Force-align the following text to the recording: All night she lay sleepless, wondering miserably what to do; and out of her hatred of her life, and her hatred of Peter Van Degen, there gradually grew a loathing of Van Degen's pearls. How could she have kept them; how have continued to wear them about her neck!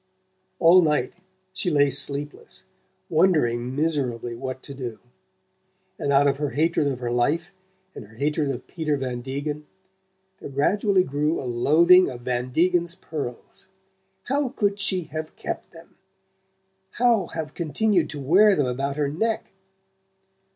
All 0.57 0.81
night 0.81 1.13
she 1.53 1.69
lay 1.69 1.91
sleepless, 1.91 2.65
wondering 3.07 3.75
miserably 3.75 4.35
what 4.35 4.63
to 4.63 4.73
do; 4.73 4.97
and 5.99 6.11
out 6.11 6.25
of 6.25 6.37
her 6.37 6.49
hatred 6.49 6.87
of 6.87 6.97
her 6.97 7.11
life, 7.11 7.53
and 7.93 8.05
her 8.07 8.15
hatred 8.15 8.49
of 8.49 8.65
Peter 8.65 8.97
Van 8.97 9.21
Degen, 9.21 9.67
there 10.39 10.49
gradually 10.49 11.03
grew 11.03 11.39
a 11.39 11.45
loathing 11.45 12.09
of 12.09 12.21
Van 12.21 12.49
Degen's 12.49 12.95
pearls. 12.95 13.67
How 14.23 14.49
could 14.49 14.79
she 14.79 15.03
have 15.11 15.35
kept 15.35 15.69
them; 15.69 15.93
how 16.93 17.27
have 17.35 17.53
continued 17.53 18.09
to 18.09 18.19
wear 18.19 18.55
them 18.55 18.65
about 18.65 18.95
her 18.97 19.07
neck! 19.07 19.51